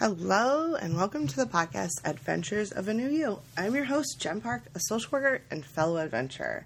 [0.00, 3.40] Hello, and welcome to the podcast Adventures of a New You.
[3.54, 6.64] I'm your host, Jen Park, a social worker and fellow adventurer.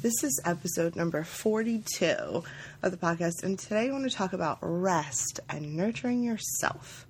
[0.00, 2.42] This is episode number 42
[2.82, 7.06] of the podcast, and today I want to talk about rest and nurturing yourself.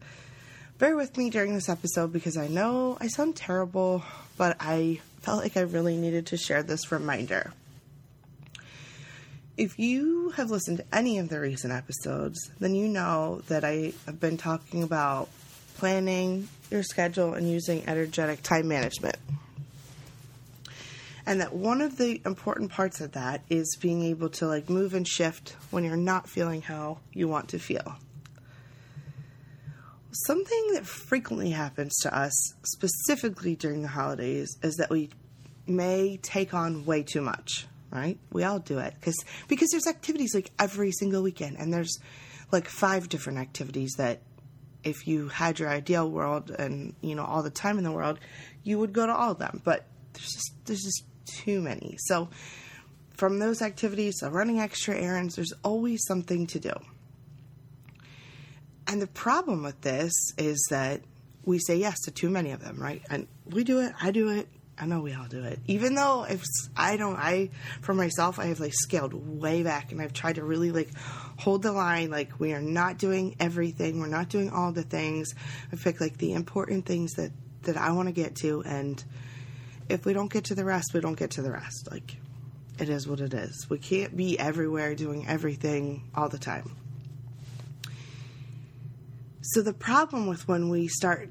[0.78, 4.02] Bear with me during this episode because I know I sound terrible,
[4.36, 7.52] but I felt like I really needed to share this reminder.
[9.56, 13.92] If you have listened to any of the recent episodes, then you know that I
[14.06, 15.28] have been talking about
[15.76, 19.16] planning your schedule and using energetic time management.
[21.24, 24.94] And that one of the important parts of that is being able to like move
[24.94, 27.96] and shift when you're not feeling how you want to feel.
[30.26, 35.10] Something that frequently happens to us, specifically during the holidays, is that we
[35.66, 38.18] may take on way too much, right?
[38.30, 39.16] We all do it because
[39.48, 41.98] because there's activities like every single weekend and there's
[42.50, 44.20] like five different activities that
[44.84, 48.18] if you had your ideal world and you know all the time in the world,
[48.62, 49.60] you would go to all of them.
[49.64, 51.96] But there's just there's just too many.
[51.98, 52.28] So
[53.16, 56.72] from those activities running extra errands, there's always something to do.
[58.86, 61.02] And the problem with this is that
[61.44, 63.02] we say yes to too many of them, right?
[63.08, 64.48] And we do it, I do it,
[64.82, 65.60] I know we all do it.
[65.68, 66.42] Even though if
[66.76, 67.50] I don't, I
[67.82, 70.90] for myself, I have like scaled way back, and I've tried to really like
[71.38, 72.10] hold the line.
[72.10, 74.00] Like we are not doing everything.
[74.00, 75.34] We're not doing all the things.
[75.72, 77.30] I pick like the important things that
[77.62, 79.02] that I want to get to, and
[79.88, 81.86] if we don't get to the rest, we don't get to the rest.
[81.88, 82.16] Like
[82.80, 83.68] it is what it is.
[83.70, 86.74] We can't be everywhere doing everything all the time.
[89.42, 91.30] So the problem with when we start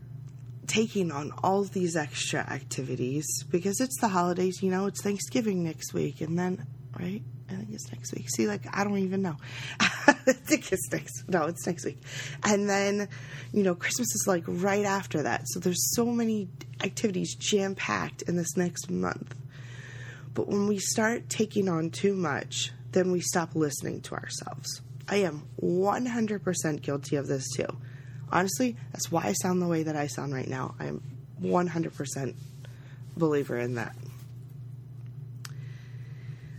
[0.71, 5.93] taking on all these extra activities because it's the holidays, you know, it's Thanksgiving next
[5.93, 6.65] week, and then,
[6.97, 7.21] right?
[7.49, 8.27] I think it's next week.
[8.29, 9.35] See, like, I don't even know.
[9.81, 11.27] I think it's next.
[11.27, 11.99] No, it's next week.
[12.43, 13.09] And then,
[13.51, 15.41] you know, Christmas is like right after that.
[15.47, 16.47] So there's so many
[16.81, 19.35] activities jam packed in this next month.
[20.33, 24.81] But when we start taking on too much, then we stop listening to ourselves.
[25.09, 27.67] I am 100% guilty of this too
[28.31, 30.75] honestly, that's why I sound the way that I sound right now.
[30.79, 31.01] I'm
[31.41, 32.35] 100%
[33.17, 33.95] believer in that.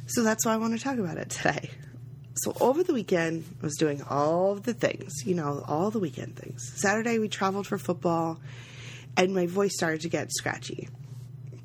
[0.07, 1.71] So that's why I want to talk about it today.
[2.35, 6.37] So over the weekend, I was doing all the things, you know, all the weekend
[6.37, 6.73] things.
[6.77, 8.41] Saturday, we traveled for football,
[9.17, 10.89] and my voice started to get scratchy.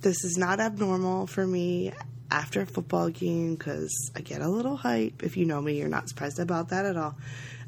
[0.02, 1.94] This is not abnormal for me
[2.30, 5.24] after a football game because I get a little hype.
[5.24, 7.16] If you know me, you're not surprised about that at all.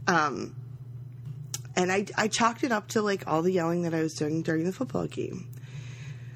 [0.07, 0.55] Um,
[1.79, 4.43] and I, I chalked it up to like all the yelling that I was doing
[4.43, 5.47] during the football game.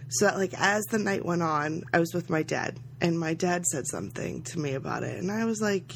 [0.07, 3.33] So that like as the night went on, I was with my dad, and my
[3.33, 5.91] dad said something to me about it, and I was like,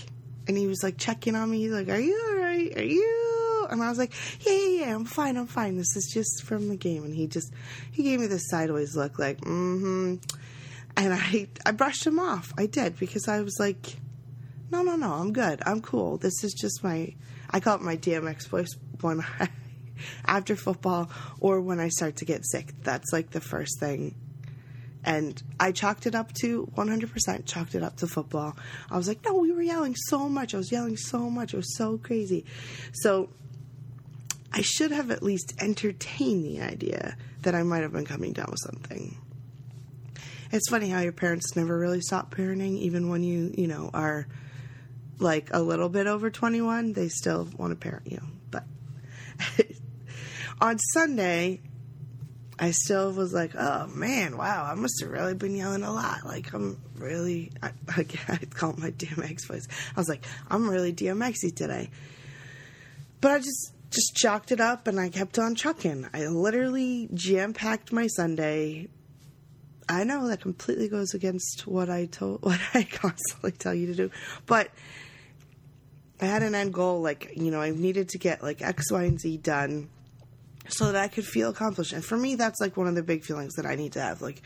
[0.47, 2.77] and he was like checking on me, He's like, "Are you all right?
[2.77, 5.77] Are you?" And I was like, "Yeah, yeah, yeah, I'm fine, I'm fine.
[5.77, 7.53] This is just from the game." And he just
[7.91, 10.15] he gave me this sideways look, like, "Mm-hmm,"
[10.97, 12.53] and I I brushed him off.
[12.57, 13.95] I did because I was like,
[14.71, 15.61] "No, no, no, I'm good.
[15.65, 16.17] I'm cool.
[16.17, 17.13] This is just my."
[17.49, 19.49] I call it my DMX voice when I,
[20.25, 21.09] after football
[21.39, 22.73] or when I start to get sick.
[22.83, 24.15] That's like the first thing.
[25.03, 28.57] And I chalked it up to 100% chalked it up to football.
[28.91, 30.53] I was like, no, we were yelling so much.
[30.53, 31.53] I was yelling so much.
[31.53, 32.45] It was so crazy.
[32.91, 33.29] So
[34.51, 38.47] I should have at least entertained the idea that I might have been coming down
[38.49, 39.17] with something.
[40.51, 44.27] It's funny how your parents never really stop parenting, even when you, you know, are
[45.19, 48.21] like a little bit over 21, they still want to parent you.
[50.61, 51.61] On Sunday,
[52.59, 56.25] I still was like, oh man, wow, I must have really been yelling a lot.
[56.25, 59.67] Like, I'm really, I, I, I call my DMX voice.
[59.95, 61.89] I was like, I'm really DMXy today.
[63.21, 66.07] But I just, just chalked it up and I kept on chucking.
[66.13, 68.87] I literally jam packed my Sunday.
[69.89, 73.95] I know that completely goes against what I told, what I constantly tell you to
[73.95, 74.11] do,
[74.45, 74.69] but
[76.19, 79.03] I had an end goal, like, you know, I needed to get like X, Y,
[79.03, 79.89] and Z done
[80.67, 81.93] so that I could feel accomplished.
[81.93, 84.21] And for me, that's like one of the big feelings that I need to have.
[84.21, 84.41] Like,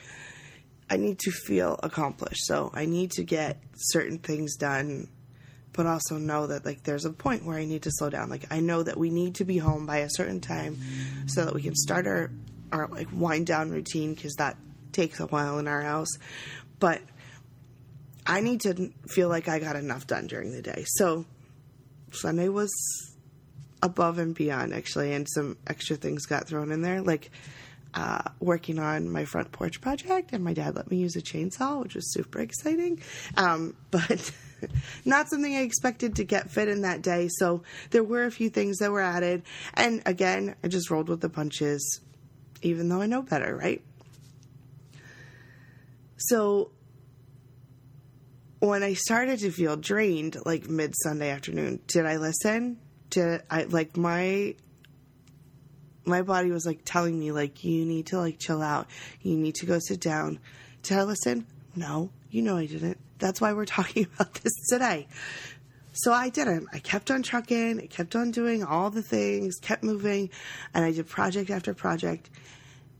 [0.90, 2.46] I need to feel accomplished.
[2.46, 5.08] So I need to get certain things done,
[5.72, 8.30] but also know that like there's a point where I need to slow down.
[8.30, 10.78] Like, I know that we need to be home by a certain time
[11.28, 12.30] so that we can start our,
[12.74, 14.58] our like wind down routine because that
[14.92, 16.10] takes a while in our house.
[16.80, 17.02] But
[18.28, 20.84] I need to feel like I got enough done during the day.
[20.86, 21.26] So
[22.12, 22.72] Sunday was
[23.84, 27.32] above and beyond actually, and some extra things got thrown in there, like
[27.94, 31.82] uh, working on my front porch project, and my dad let me use a chainsaw,
[31.82, 33.02] which was super exciting.
[33.38, 34.32] Um, but
[35.06, 37.28] not something I expected to get fit in that day.
[37.32, 39.44] So there were a few things that were added.
[39.74, 42.02] And again, I just rolled with the punches,
[42.62, 43.82] even though I know better, right?
[46.18, 46.72] So
[48.62, 52.78] when I started to feel drained, like mid Sunday afternoon, did I listen?
[53.10, 54.56] Did I like my
[56.06, 58.88] my body was like telling me like you need to like chill out.
[59.22, 60.40] You need to go sit down.
[60.84, 61.48] Did I listen?
[61.76, 62.98] No, you know I didn't.
[63.18, 65.08] That's why we're talking about this today.
[65.94, 66.68] So I didn't.
[66.72, 67.82] I kept on trucking.
[67.82, 70.30] I kept on doing all the things, kept moving,
[70.74, 72.30] and I did project after project.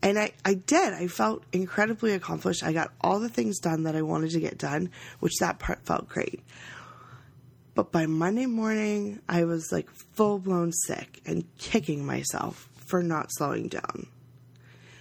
[0.04, 0.94] And I, I did.
[0.94, 2.64] I felt incredibly accomplished.
[2.64, 4.90] I got all the things done that I wanted to get done,
[5.20, 6.42] which that part felt great.
[7.76, 13.32] But by Monday morning, I was like full blown sick and kicking myself for not
[13.32, 14.08] slowing down.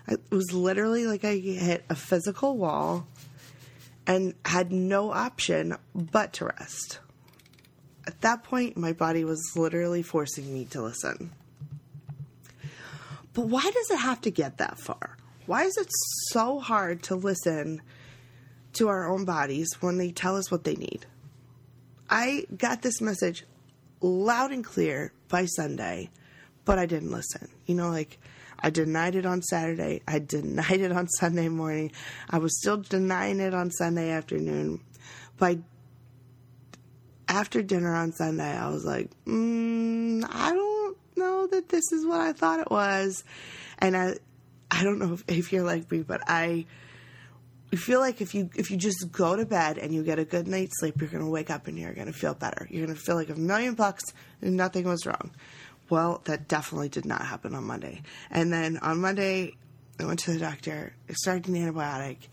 [0.07, 3.07] It was literally like I hit a physical wall
[4.07, 6.99] and had no option but to rest.
[8.07, 11.31] At that point, my body was literally forcing me to listen.
[13.33, 15.17] But why does it have to get that far?
[15.47, 15.89] Why is it
[16.31, 17.83] so hard to listen
[18.75, 21.07] to our own bodies when they tell us what they need?
[22.09, 23.45] I got this message
[24.01, 26.11] loud and clear by Sunday,
[26.65, 27.49] but I didn't listen.
[27.67, 28.19] You know, like
[28.59, 31.93] I denied it on Saturday, I denied it on Sunday morning,
[32.29, 34.81] I was still denying it on Sunday afternoon.
[35.39, 35.59] By
[37.29, 40.70] after dinner on Sunday, I was like, mm, I don't
[41.51, 43.25] that this is what I thought it was.
[43.79, 44.15] And I,
[44.71, 46.67] I don't know if, if you're like me, but I
[47.77, 50.49] feel like if you if you just go to bed and you get a good
[50.49, 52.67] night's sleep, you're gonna wake up and you're gonna feel better.
[52.71, 54.05] You're gonna feel like a million bucks
[54.43, 55.31] and nothing was wrong.
[55.89, 58.03] Well, that definitely did not happen on Monday.
[58.31, 59.57] And then on Monday,
[59.99, 62.29] I went to the doctor, I started an antibiotic,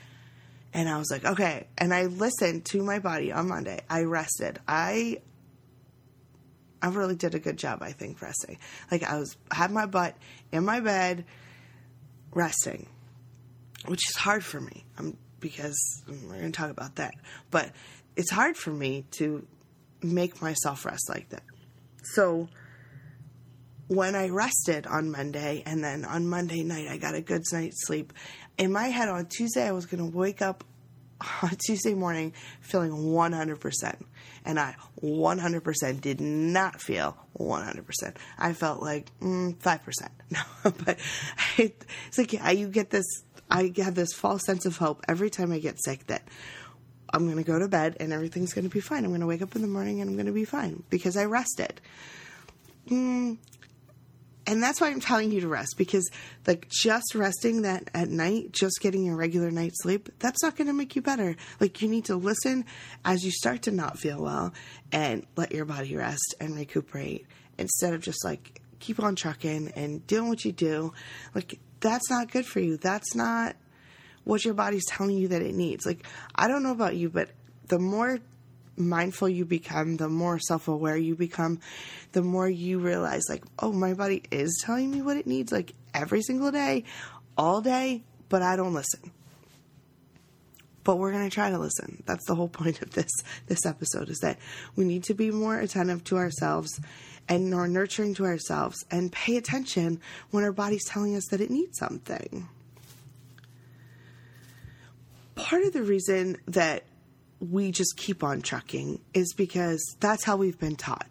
[0.74, 1.68] and I was like, okay.
[1.78, 3.82] And I listened to my body on Monday.
[3.90, 4.60] I rested.
[4.68, 5.22] I
[6.82, 8.58] I really did a good job, I think, resting.
[8.92, 10.16] Like I was had my butt
[10.52, 11.26] in my bed,
[12.32, 12.88] resting,
[13.86, 14.86] which is hard for me.
[14.98, 15.78] I'm because
[16.08, 17.14] we're going to talk about that,
[17.52, 17.72] but
[18.16, 19.46] it's hard for me to
[20.02, 21.44] make myself rest like that.
[22.04, 22.50] So
[23.88, 27.86] when I rested on Monday, and then on Monday night I got a good night's
[27.86, 28.14] sleep.
[28.58, 30.64] In my head, on Tuesday I was going to wake up
[31.42, 34.02] on Tuesday morning feeling 100%.
[34.46, 38.16] And I 100% did not feel 100%.
[38.38, 40.10] I felt like mm, 5%.
[40.30, 41.00] No, but
[41.58, 43.06] it's like yeah, you get this,
[43.50, 46.28] I have this false sense of hope every time I get sick that
[47.14, 49.06] I'm going to go to bed and everything's going to be fine.
[49.06, 51.16] I'm going to wake up in the morning and I'm going to be fine because
[51.16, 51.80] I rested.
[52.90, 53.38] Mm,
[54.48, 56.10] and that's why I'm telling you to rest because
[56.48, 60.68] like just resting that at night, just getting a regular night's sleep, that's not going
[60.68, 61.36] to make you better.
[61.60, 62.64] Like you need to listen
[63.04, 64.54] as you start to not feel well
[64.92, 67.28] and let your body rest and recuperate
[67.58, 70.94] instead of just like keep on trucking and doing what you do.
[71.36, 72.78] Like that's not good for you.
[72.78, 73.58] That's not
[74.24, 75.86] what your body's telling you that it needs.
[75.86, 77.32] Like I don't know about you, but
[77.68, 78.20] the more
[78.78, 81.60] mindful you become, the more self aware you become,
[82.12, 85.74] the more you realize, like, oh, my body is telling me what it needs, like
[85.94, 86.84] every single day,
[87.38, 89.12] all day, but I don't listen.
[90.84, 92.04] But we're going to try to listen.
[92.06, 93.12] That's the whole point of this
[93.48, 94.38] this episode is that
[94.76, 96.80] we need to be more attentive to ourselves
[97.30, 100.00] and more nurturing to ourselves and pay attention
[100.32, 102.48] when our body's telling us that it needs something.
[105.36, 106.84] Part of the reason that
[107.40, 111.08] we just keep on trucking is because that's how we've been taught.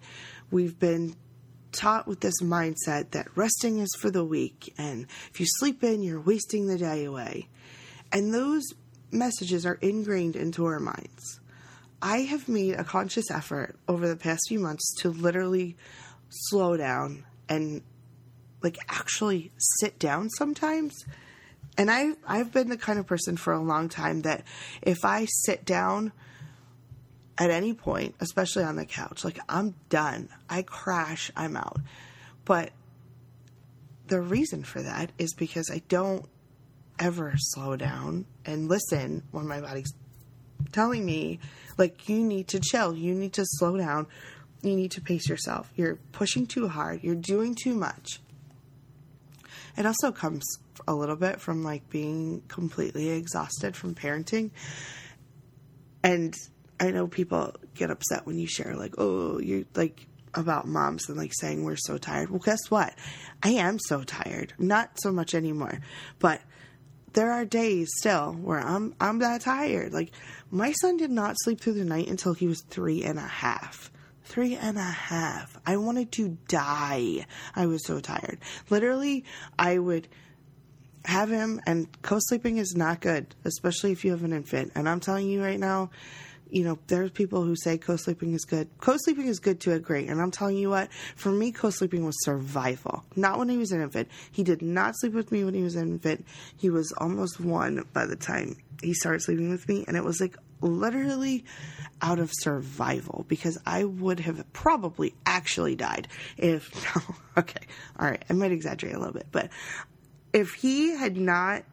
[0.51, 1.17] We've been
[1.73, 6.03] taught with this mindset that resting is for the weak, and if you sleep in,
[6.03, 7.49] you're wasting the day away.
[8.13, 8.65] And those
[9.11, 11.41] messages are ingrained into our minds.
[12.03, 15.77] I have made a conscious effort over the past few months to literally
[16.29, 17.83] slow down and
[18.63, 21.05] like actually sit down sometimes
[21.79, 24.45] and I I've been the kind of person for a long time that
[24.83, 26.13] if I sit down
[27.39, 30.29] at any point, especially on the couch, like I'm done.
[30.49, 31.81] I crash, I'm out.
[32.45, 32.71] But
[34.07, 36.27] the reason for that is because I don't
[36.99, 39.93] ever slow down and listen when my body's
[40.73, 41.39] telling me
[41.77, 44.07] like you need to chill, you need to slow down,
[44.63, 45.71] you need to pace yourself.
[45.77, 48.21] You're pushing too hard, you're doing too much.
[49.77, 50.45] It also comes
[50.87, 54.51] a little bit from like being completely exhausted from parenting.
[56.03, 56.35] And
[56.79, 61.17] I know people get upset when you share like, oh, you're like about moms and
[61.17, 62.31] like saying we're so tired.
[62.31, 62.95] Well, guess what?
[63.43, 64.53] I am so tired.
[64.59, 65.81] Not so much anymore,
[66.19, 66.41] but
[67.15, 69.93] there are days still where I'm I'm that tired.
[69.93, 70.13] Like
[70.51, 73.91] my son did not sleep through the night until he was three and a half.
[74.25, 75.57] Three and a half.
[75.65, 77.27] I wanted to die.
[77.55, 78.39] I was so tired.
[78.69, 79.25] Literally,
[79.59, 80.09] I would
[81.07, 84.73] have him, and co sleeping is not good, especially if you have an infant.
[84.75, 85.91] And I'm telling you right now,
[86.51, 88.69] you know, there's people who say co sleeping is good.
[88.79, 90.09] Co sleeping is good to a great.
[90.09, 93.05] And I'm telling you what, for me, co sleeping was survival.
[93.15, 94.09] Not when he was an infant.
[94.31, 96.27] He did not sleep with me when he was an infant.
[96.57, 99.85] He was almost one by the time he started sleeping with me.
[99.89, 101.45] And it was like literally
[102.03, 107.67] out of survival because I would have probably actually died if, no, okay,
[107.99, 109.51] all right, I might exaggerate a little bit, but
[110.37, 111.65] if he had not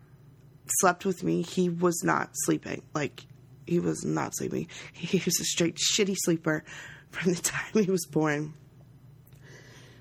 [0.80, 2.82] slept with me, he was not sleeping.
[2.96, 3.26] Like,
[3.68, 4.70] he was not sleeping.
[4.94, 6.64] He was a straight shitty sleeper
[7.12, 8.54] from the time he was born.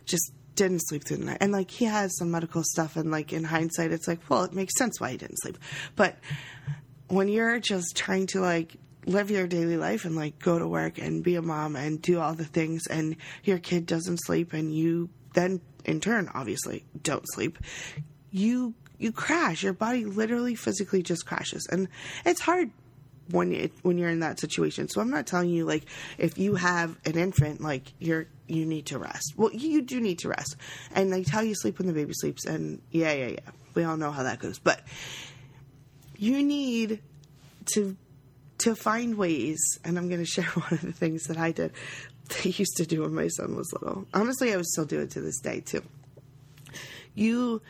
[0.05, 1.39] Just didn't sleep through the night.
[1.41, 4.53] And like he has some medical stuff and like in hindsight it's like, well, it
[4.53, 5.59] makes sense why he didn't sleep.
[5.97, 6.19] But
[7.09, 8.77] when you're just trying to like
[9.07, 12.21] live your daily life and like go to work and be a mom and do
[12.21, 17.25] all the things and your kid doesn't sleep and you then in turn obviously don't
[17.33, 17.59] sleep,
[18.33, 19.63] you you crash.
[19.63, 21.67] Your body literally physically just crashes.
[21.71, 21.89] And
[22.25, 22.71] it's hard
[23.31, 24.89] when it, when you're in that situation.
[24.89, 25.87] So I'm not telling you like
[26.19, 29.35] if you have an infant like you're you need to rest.
[29.37, 30.57] Well, you do need to rest.
[30.95, 33.51] And like tell you sleep when the baby sleeps and yeah, yeah, yeah.
[33.75, 34.59] We all know how that goes.
[34.59, 34.83] But
[36.17, 37.01] you need
[37.75, 37.97] to
[38.59, 41.73] to find ways and I'm going to share one of the things that I did
[42.29, 44.07] that I used to do when my son was little.
[44.15, 45.83] Honestly, I would still do it to this day too.
[47.15, 47.61] You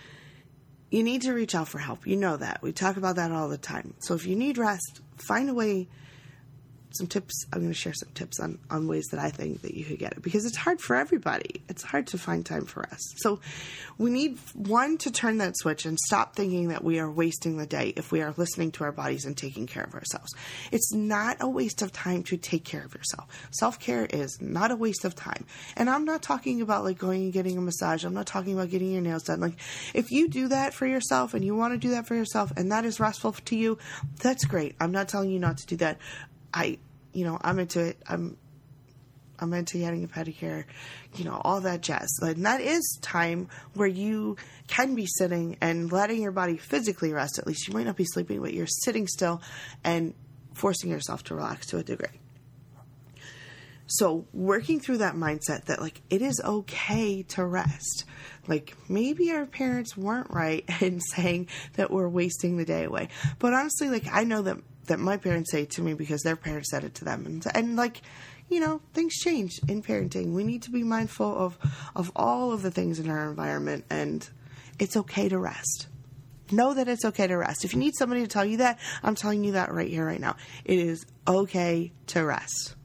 [0.92, 2.06] you need to reach out for help.
[2.06, 2.60] You know that.
[2.60, 3.94] We talk about that all the time.
[4.00, 5.88] So if you need rest, find a way
[6.96, 7.46] some tips.
[7.52, 9.98] I'm going to share some tips on, on ways that I think that you could
[9.98, 11.62] get it because it's hard for everybody.
[11.68, 13.00] It's hard to find time for us.
[13.16, 13.40] So
[13.98, 17.66] we need one to turn that switch and stop thinking that we are wasting the
[17.66, 20.32] day if we are listening to our bodies and taking care of ourselves.
[20.70, 23.28] It's not a waste of time to take care of yourself.
[23.50, 25.44] Self care is not a waste of time.
[25.76, 28.04] And I'm not talking about like going and getting a massage.
[28.04, 29.40] I'm not talking about getting your nails done.
[29.40, 29.58] Like
[29.94, 32.70] if you do that for yourself and you want to do that for yourself and
[32.72, 33.78] that is restful to you,
[34.20, 34.74] that's great.
[34.80, 35.98] I'm not telling you not to do that.
[36.52, 36.78] I,
[37.12, 37.98] you know, I'm into it.
[38.06, 38.36] I'm,
[39.38, 40.64] I'm into getting a pedicure,
[41.16, 42.08] you know, all that jazz.
[42.20, 44.36] And that is time where you
[44.68, 47.38] can be sitting and letting your body physically rest.
[47.38, 49.42] At least you might not be sleeping, but you're sitting still
[49.82, 50.14] and
[50.54, 52.20] forcing yourself to relax to a degree.
[53.86, 58.04] So, working through that mindset that, like, it is okay to rest.
[58.46, 63.08] Like, maybe our parents weren't right in saying that we're wasting the day away.
[63.38, 66.70] But honestly, like, I know that that my parents say to me because their parents
[66.70, 67.26] said it to them.
[67.26, 68.02] And, and like
[68.48, 70.32] you know things change in parenting.
[70.32, 71.58] We need to be mindful of
[71.94, 74.28] of all of the things in our environment and
[74.78, 75.88] it's okay to rest.
[76.50, 77.64] Know that it's okay to rest.
[77.64, 80.20] If you need somebody to tell you that i'm telling you that right here right
[80.20, 80.36] now.
[80.64, 82.76] It is okay to rest.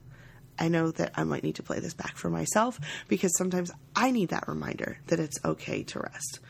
[0.58, 4.10] I know that i might need to play this back for myself because sometimes i
[4.10, 6.40] need that reminder that it's okay to rest.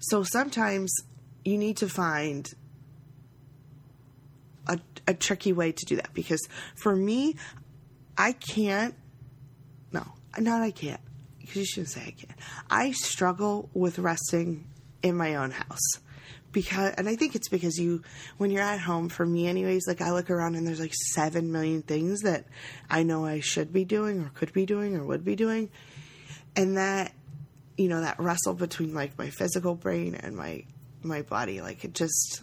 [0.00, 0.94] So sometimes
[1.44, 2.50] you need to find
[4.66, 7.36] a, a tricky way to do that because for me,
[8.16, 8.94] I can't.
[9.92, 10.04] No,
[10.38, 11.00] not I can't.
[11.38, 12.38] Because you shouldn't say I can't.
[12.70, 14.66] I struggle with resting
[15.02, 16.00] in my own house
[16.52, 18.02] because and I think it's because you
[18.38, 21.50] when you're at home for me anyways like I look around and there's like 7
[21.50, 22.44] million things that
[22.88, 25.70] I know I should be doing or could be doing or would be doing
[26.56, 27.12] and that
[27.76, 30.64] you know that wrestle between like my physical brain and my
[31.02, 32.42] my body like it just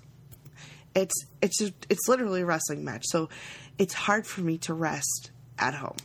[0.97, 3.05] it's it's just, it's literally a wrestling match.
[3.05, 3.29] So
[3.77, 5.97] it's hard for me to rest at home.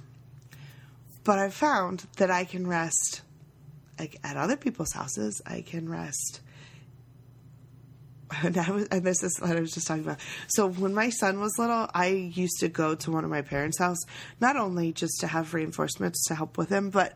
[1.24, 3.22] But I've found that I can rest
[3.98, 5.40] like at other people's houses.
[5.46, 6.40] I can rest.
[8.42, 10.18] And, I was, and this is what I was just talking about.
[10.48, 13.78] So when my son was little, I used to go to one of my parents'
[13.78, 13.98] house,
[14.40, 17.14] not only just to have reinforcements to help with him, but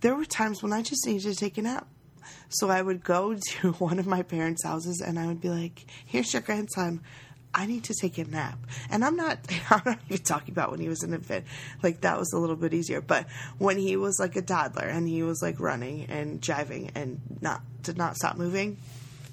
[0.00, 1.86] there were times when I just needed to take a nap.
[2.48, 5.84] So I would go to one of my parents' houses and I would be like,
[6.04, 7.00] here's your grandson.
[7.54, 8.58] I need to take a nap.
[8.90, 9.38] And I'm not,
[9.70, 11.46] I'm not even talking about when he was an infant.
[11.82, 13.00] Like that was a little bit easier.
[13.00, 13.26] But
[13.58, 17.62] when he was like a toddler and he was like running and jiving and not,
[17.82, 18.76] did not stop moving,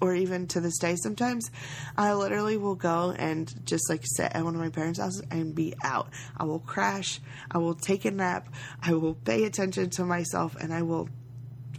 [0.03, 1.49] or even to this day sometimes,
[1.97, 5.55] I literally will go and just like sit at one of my parents' houses and
[5.55, 6.09] be out.
[6.35, 7.21] I will crash.
[7.49, 8.49] I will take a nap.
[8.81, 11.07] I will pay attention to myself and I will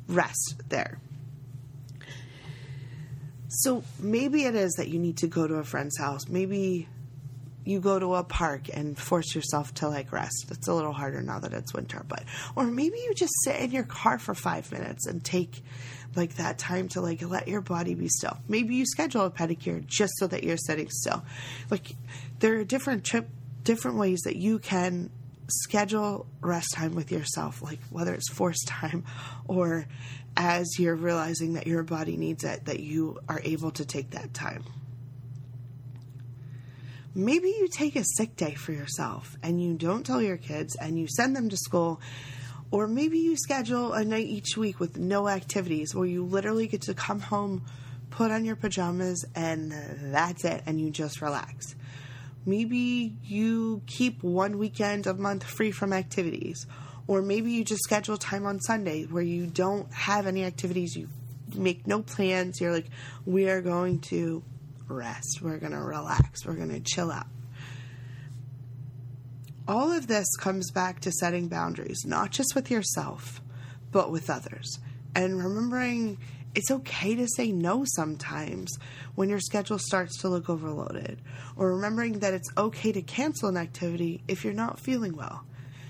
[0.09, 0.99] rest there.
[3.49, 6.29] So maybe it is that you need to go to a friend's house.
[6.29, 6.89] Maybe
[7.65, 10.47] you go to a park and force yourself to like rest.
[10.51, 12.25] It's a little harder now that it's winter, but
[12.57, 15.63] or maybe you just sit in your car for 5 minutes and take
[16.15, 18.37] like that time to like let your body be still.
[18.49, 21.25] Maybe you schedule a pedicure just so that you're sitting still.
[21.71, 21.97] Like
[22.41, 23.29] there are different trip
[23.63, 25.11] different ways that you can
[25.49, 29.05] schedule rest time with yourself, like whether it's forced time
[29.49, 29.87] or
[30.37, 34.35] as you're realizing that your body needs it, that you are able to take that
[34.35, 34.65] time.
[37.15, 40.99] Maybe you take a sick day for yourself and you don't tell your kids and
[40.99, 42.01] you send them to school.
[42.73, 46.83] Or maybe you schedule a night each week with no activities where you literally get
[46.83, 47.63] to come home,
[48.11, 49.71] put on your pajamas, and
[50.13, 51.77] that's it, and you just relax.
[52.45, 56.67] Maybe you keep one weekend a month free from activities.
[57.07, 61.09] Or maybe you just schedule time on Sunday where you don't have any activities, you
[61.55, 62.61] make no plans.
[62.61, 62.89] You're like,
[63.27, 64.43] we are going to
[64.89, 65.41] rest.
[65.43, 66.47] We're going to relax.
[66.47, 67.27] We're going to chill out.
[69.67, 73.41] All of this comes back to setting boundaries, not just with yourself,
[73.93, 74.79] but with others.
[75.15, 76.19] And remembering
[76.55, 78.71] it's okay to say no sometimes
[79.15, 81.21] when your schedule starts to look overloaded,
[81.57, 85.45] or remembering that it's okay to cancel an activity if you're not feeling well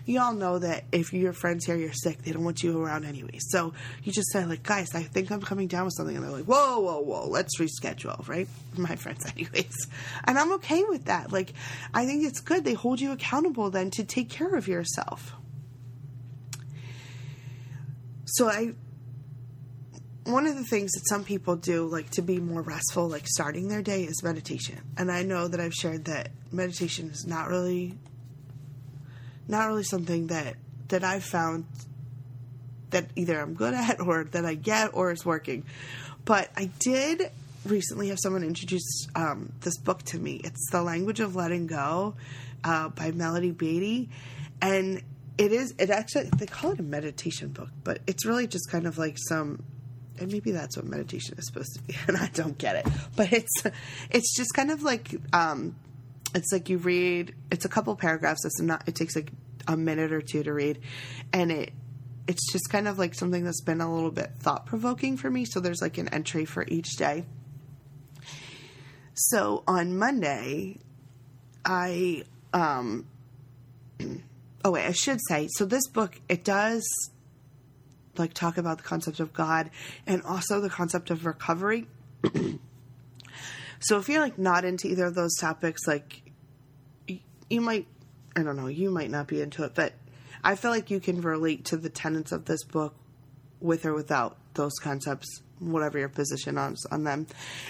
[0.06, 3.04] you all know that if your friends hear you're sick, they don't want you around
[3.04, 3.38] anyway.
[3.40, 6.32] So you just say like, guys, I think I'm coming down with something, and they're
[6.32, 8.48] like, whoa, whoa, whoa, let's reschedule, right?
[8.76, 9.88] My friends, anyways,
[10.24, 11.32] and I'm okay with that.
[11.32, 11.52] Like,
[11.92, 12.64] I think it's good.
[12.64, 15.34] They hold you accountable then to take care of yourself.
[18.26, 18.74] So I
[20.24, 23.68] one of the things that some people do like to be more restful like starting
[23.68, 27.94] their day is meditation and i know that i've shared that meditation is not really
[29.48, 30.56] not really something that
[30.88, 31.64] that I've found
[32.90, 35.64] that either I'm good at or that I get or is working.
[36.24, 37.30] But I did
[37.64, 40.40] recently have someone introduce um, this book to me.
[40.44, 42.14] It's The Language of Letting Go
[42.62, 44.08] uh, by Melody Beattie.
[44.62, 45.02] And
[45.36, 48.86] it is, it actually, they call it a meditation book, but it's really just kind
[48.86, 49.62] of like some,
[50.18, 52.86] and maybe that's what meditation is supposed to be, and I don't get it.
[53.16, 53.62] But it's,
[54.10, 55.74] it's just kind of like, um,
[56.34, 59.30] it's like you read it's a couple paragraphs it's not it takes like
[59.68, 60.80] a minute or two to read
[61.32, 61.72] and it
[62.26, 65.44] it's just kind of like something that's been a little bit thought provoking for me
[65.44, 67.24] so there's like an entry for each day.
[69.14, 70.78] So on monday
[71.64, 73.06] i um
[74.64, 76.84] oh wait i should say so this book it does
[78.18, 79.70] like talk about the concept of god
[80.06, 81.86] and also the concept of recovery.
[83.84, 86.22] So if you're like not into either of those topics like
[87.50, 87.86] you might,
[88.36, 89.92] I don't know, you might not be into it, but
[90.42, 92.94] I feel like you can relate to the tenets of this book
[93.60, 97.26] with or without those concepts, whatever your position on, on them.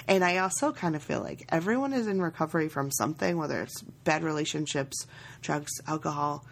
[0.09, 3.81] And I also kind of feel like everyone is in recovery from something, whether it's
[4.03, 5.07] bad relationships,
[5.41, 6.45] drugs, alcohol,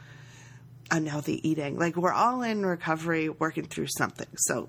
[0.90, 1.78] unhealthy eating.
[1.78, 4.28] Like we're all in recovery working through something.
[4.36, 4.68] So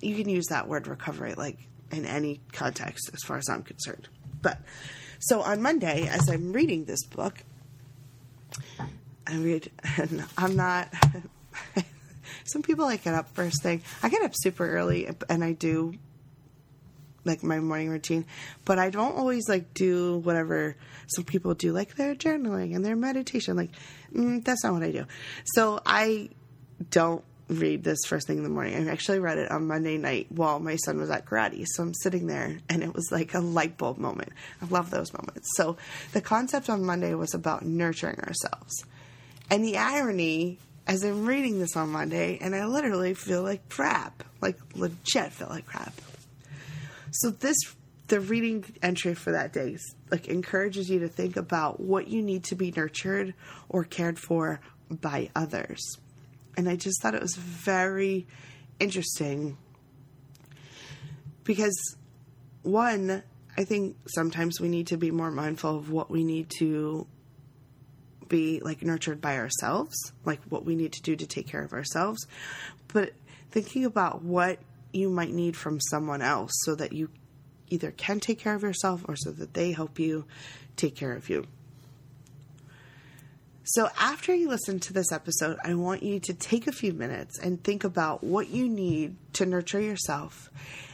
[0.00, 1.58] you can use that word recovery like
[1.90, 4.08] in any context as far as I'm concerned.
[4.44, 4.58] But
[5.18, 7.42] so on Monday, as I'm reading this book,
[9.26, 10.92] I read, and I'm not.
[12.44, 13.82] some people like get up first thing.
[14.02, 15.94] I get up super early, and I do
[17.24, 18.26] like my morning routine,
[18.66, 20.76] but I don't always like do whatever
[21.06, 23.56] some people do, like their journaling and their meditation.
[23.56, 23.70] Like
[24.14, 25.06] mm, that's not what I do.
[25.54, 26.28] So I
[26.90, 27.24] don't
[27.54, 28.88] read this first thing in the morning.
[28.88, 31.64] I actually read it on Monday night while my son was at karate.
[31.66, 34.30] So I'm sitting there and it was like a light bulb moment.
[34.62, 35.50] I love those moments.
[35.56, 35.76] So
[36.12, 38.84] the concept on Monday was about nurturing ourselves.
[39.50, 44.22] And the irony, as I'm reading this on Monday, and I literally feel like crap,
[44.40, 45.94] like legit feel like crap.
[47.10, 47.56] So this
[48.08, 49.78] the reading entry for that day
[50.10, 53.32] like encourages you to think about what you need to be nurtured
[53.70, 55.96] or cared for by others
[56.56, 58.26] and I just thought it was very
[58.80, 59.56] interesting
[61.44, 61.96] because,
[62.62, 63.22] one,
[63.56, 67.06] I think sometimes we need to be more mindful of what we need to
[68.28, 71.72] be like nurtured by ourselves, like what we need to do to take care of
[71.72, 72.26] ourselves,
[72.88, 73.12] but
[73.50, 74.58] thinking about what
[74.92, 77.10] you might need from someone else so that you
[77.68, 80.24] either can take care of yourself or so that they help you
[80.76, 81.46] take care of you.
[83.66, 87.38] So, after you listen to this episode, I want you to take a few minutes
[87.38, 90.50] and think about what you need to nurture yourself,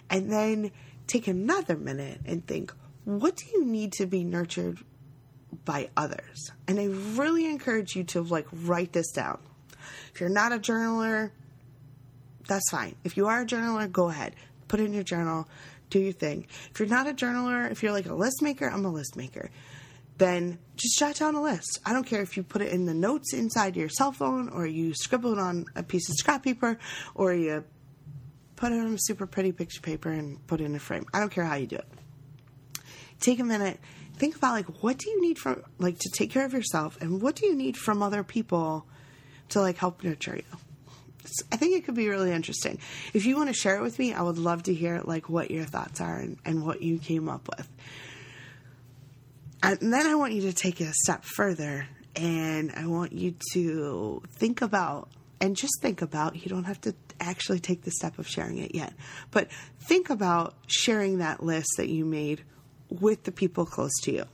[0.08, 0.70] and then
[1.08, 2.72] take another minute and think,
[3.04, 4.78] what do you need to be nurtured
[5.64, 6.52] by others?
[6.68, 6.84] And I
[7.18, 9.40] really encourage you to like write this down.
[10.14, 11.32] If you're not a journaler,
[12.46, 12.94] that's fine.
[13.02, 14.36] If you are a journaler, go ahead.
[14.68, 15.48] Put in your journal,
[15.88, 16.46] do your thing.
[16.70, 19.50] If you're not a journaler, if you're like a list maker, I'm a list maker
[20.20, 21.78] then just jot down a list.
[21.84, 24.66] I don't care if you put it in the notes inside your cell phone or
[24.66, 26.78] you scribble it on a piece of scrap paper
[27.14, 27.64] or you
[28.56, 31.04] put it on a super pretty picture paper and put it in a frame.
[31.12, 31.88] I don't care how you do it.
[33.20, 33.78] Take a minute,
[34.16, 37.20] think about like what do you need from like to take care of yourself and
[37.20, 38.86] what do you need from other people
[39.50, 40.58] to like help nurture you.
[41.52, 42.78] I think it could be really interesting.
[43.12, 45.50] If you want to share it with me, I would love to hear like what
[45.50, 47.68] your thoughts are and, and what you came up with.
[49.62, 53.34] And then I want you to take it a step further and I want you
[53.52, 55.08] to think about
[55.40, 58.74] and just think about you don't have to actually take the step of sharing it
[58.74, 58.92] yet
[59.30, 62.42] but think about sharing that list that you made
[62.88, 64.24] with the people close to you.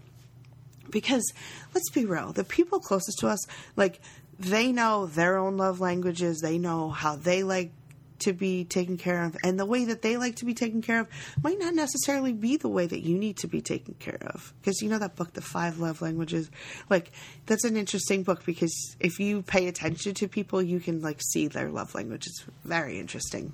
[0.91, 1.33] Because
[1.75, 4.01] let's be real the people closest to us like
[4.39, 7.73] they know their own love languages they know how they like
[8.21, 9.37] to be taken care of.
[9.43, 11.09] And the way that they like to be taken care of
[11.43, 14.53] might not necessarily be the way that you need to be taken care of.
[14.61, 16.51] Because you know that book the five love languages?
[16.89, 17.13] Like
[17.47, 21.47] that's an interesting book because if you pay attention to people you can like see
[21.49, 22.27] their love language.
[22.27, 23.53] It's very interesting.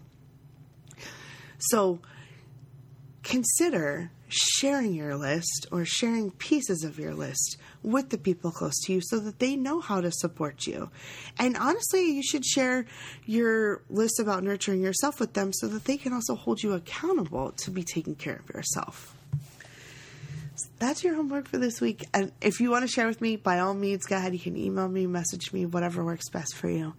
[1.59, 2.01] So
[3.23, 8.93] consider sharing your list or sharing pieces of your list with the people close to
[8.93, 10.91] you so that they know how to support you.
[11.39, 12.87] And honestly, you should share
[13.27, 17.53] your list about nurturing yourself with them so that they can also hold you accountable
[17.53, 19.17] to be taking care of yourself.
[20.79, 22.07] That's your homework for this week.
[22.13, 24.33] And if you want to share with me, by all means, go ahead.
[24.33, 26.95] You can email me, message me, whatever works best for you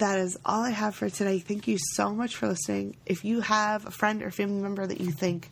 [0.00, 1.38] that is all I have for today.
[1.38, 2.96] Thank you so much for listening.
[3.04, 5.50] If you have a friend or family member that you think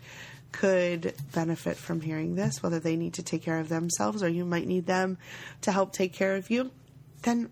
[0.53, 4.45] could benefit from hearing this, whether they need to take care of themselves or you
[4.45, 5.19] might need them
[5.63, 6.71] to help take care of you,
[7.23, 7.51] then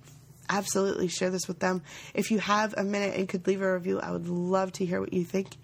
[0.49, 1.83] absolutely share this with them.
[2.15, 5.01] If you have a minute and could leave a review, I would love to hear
[5.01, 5.57] what you think.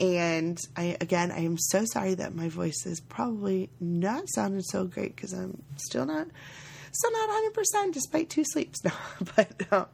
[0.00, 4.84] And I again, I am so sorry that my voice is probably not sounding so
[4.84, 6.26] great because I'm still not,
[6.92, 8.80] still not 100 percent despite two sleeps.
[8.84, 8.92] No,
[9.36, 9.62] but.
[9.70, 9.84] Uh,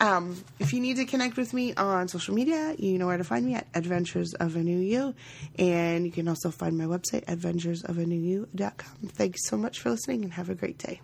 [0.00, 3.24] um, if you need to connect with me on social media, you know where to
[3.24, 5.14] find me at Adventures of a New You.
[5.58, 9.08] And you can also find my website, adventuresofanewyou.com.
[9.08, 11.00] Thanks so much for listening and have a great day.